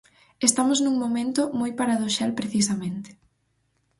Estamos 0.47 0.79
nun 0.81 0.95
momento 1.03 1.41
moi 1.59 1.71
paradoxal 1.81 2.31
precisamente. 2.39 3.09